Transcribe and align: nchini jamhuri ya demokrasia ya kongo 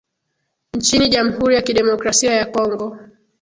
nchini 0.73 1.07
jamhuri 1.09 1.55
ya 1.55 1.61
demokrasia 1.61 2.31
ya 2.33 2.45
kongo 2.45 2.97